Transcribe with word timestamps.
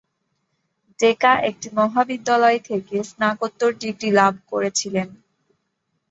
ডেকা 0.99 1.33
একটি 1.49 1.67
মহাবিদ্যালয় 1.77 2.59
থেকে 2.69 2.95
স্নাতকোত্তর 3.09 3.71
ডিগ্রী 3.81 4.09
লাভ 4.19 4.33
করেছিলেন। 4.51 5.07